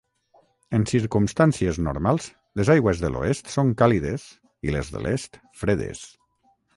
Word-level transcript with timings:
En 0.75 0.83
circumstàncies 0.91 1.77
normals, 1.87 2.29
les 2.61 2.71
aigües 2.75 3.03
de 3.03 3.11
l'oest 3.17 3.53
són 3.57 3.69
càlides 3.83 4.25
i 4.69 4.73
les 4.77 4.89
de 4.97 5.03
l'est 5.05 5.39
fredes. 5.63 6.03